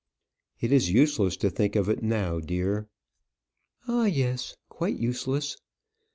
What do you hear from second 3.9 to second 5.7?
yes! quite useless.